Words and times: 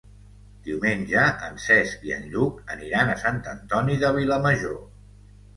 Diumenge 0.67 1.25
en 1.49 1.59
Cesc 1.65 2.07
i 2.11 2.15
en 2.17 2.25
Lluc 2.31 2.63
aniran 2.77 3.13
a 3.13 3.19
Sant 3.27 3.39
Antoni 3.55 3.99
de 4.07 4.15
Vilamajor. 4.17 4.85